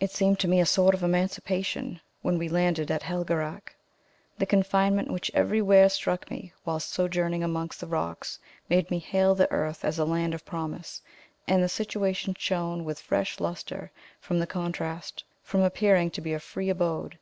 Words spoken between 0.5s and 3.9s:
a sort of emancipation when we landed at Helgeraac.